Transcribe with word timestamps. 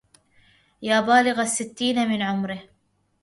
يا 0.81 1.01
بالغ 1.01 1.41
الستين 1.41 2.09
من 2.09 2.21
عمره 2.21 2.69